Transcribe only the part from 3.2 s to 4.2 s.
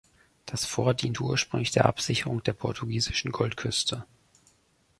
Goldküste.